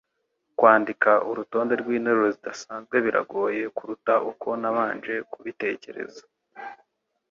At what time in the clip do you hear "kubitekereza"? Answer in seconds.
5.31-6.23